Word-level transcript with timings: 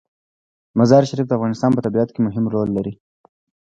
مزارشریف 0.79 1.27
د 1.27 1.31
افغانستان 1.37 1.71
په 1.73 1.81
طبیعت 1.85 2.09
کې 2.11 2.19
مهم 2.27 2.45
رول 2.53 2.69
لري. 2.77 2.93